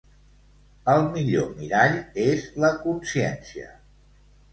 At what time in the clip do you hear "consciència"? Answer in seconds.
2.87-3.69